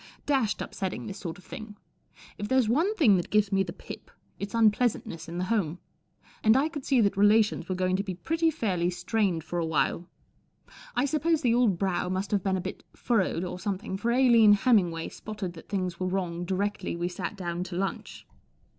Dashed 0.25 0.63
upsetting, 0.63 1.05
this 1.05 1.19
sort 1.19 1.37
of 1.37 1.43
thing. 1.43 1.77
If 2.39 2.47
there's 2.47 2.67
one 2.67 2.95
thing 2.95 3.17
that 3.17 3.29
gives 3.29 3.51
me 3.51 3.61
the 3.61 3.71
pip, 3.71 4.09
it's 4.39 4.55
unpleasantness 4.55 5.29
in 5.29 5.37
the 5.37 5.43
home; 5.43 5.77
and 6.43 6.57
I 6.57 6.69
could 6.69 6.83
see 6.83 7.01
that 7.01 7.15
relations 7.15 7.69
were 7.69 7.75
going 7.75 7.95
to 7.97 8.03
be 8.03 8.15
pretty 8.15 8.49
fairly 8.49 8.89
strained 8.89 9.43
lor 9.51 9.61
a 9.61 9.65
while. 9.67 10.09
I 10.95 11.05
suppose 11.05 11.41
the 11.41 11.53
old 11.53 11.77
brow 11.77 12.09
must 12.09 12.31
have 12.31 12.41
been 12.41 12.57
a 12.57 12.61
bit 12.61 12.83
furrowed 12.95 13.43
or 13.43 13.59
something, 13.59 13.95
for 13.95 14.09
Aline 14.09 14.53
Hemmingway 14.53 15.07
spotted 15.09 15.53
that 15.53 15.69
things 15.69 15.99
were 15.99 16.07
wrong 16.07 16.45
directly 16.45 16.95
we 16.95 17.07
sat 17.07 17.37
down 17.37 17.63
to 17.65 17.75
lunch. 17.75 18.25